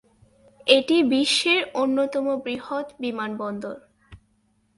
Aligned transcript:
এটি 0.67 0.97
বিশ্বের 1.03 1.61
অন্যতম 1.73 2.25
বৃহৎ 2.37 2.87
বিমানবন্দর। 2.99 3.77